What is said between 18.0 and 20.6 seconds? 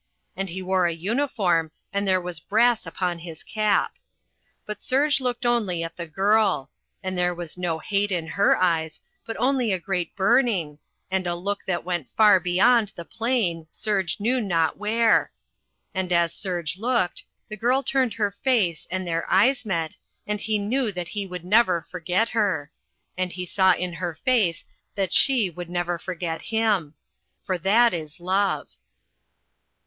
her face and their eyes met, and he